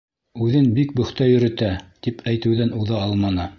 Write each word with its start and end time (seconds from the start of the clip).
Үҙен 0.45 0.63
бик 0.77 0.93
бөхтә 0.99 1.27
йөрөтә,— 1.33 1.71
тип 2.07 2.25
әйтеүҙән 2.35 2.75
уҙа 2.83 3.07
алманы. 3.09 3.49